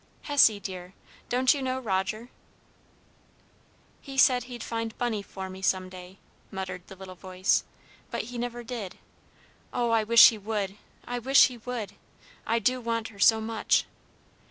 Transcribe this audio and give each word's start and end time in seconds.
"Hessie, 0.23 0.59
dear, 0.59 0.95
don't 1.29 1.53
you 1.53 1.61
know 1.61 1.79
Roger?" 1.79 2.29
"He 4.01 4.17
said 4.17 4.45
he'd 4.45 4.63
find 4.63 4.97
Bunny 4.97 5.21
for 5.21 5.47
me 5.47 5.61
some 5.61 5.89
day," 5.89 6.17
muttered 6.49 6.87
the 6.87 6.95
little 6.95 7.13
voice; 7.13 7.63
"but 8.09 8.23
he 8.23 8.39
never 8.39 8.63
did. 8.63 8.97
Oh, 9.71 9.91
I 9.91 10.03
wish 10.03 10.29
he 10.29 10.39
would! 10.39 10.75
I 11.05 11.19
wish 11.19 11.49
he 11.49 11.57
would! 11.59 11.93
I 12.47 12.57
do 12.57 12.81
want 12.81 13.09
her 13.09 13.19
so 13.19 13.39
much!" 13.39 13.83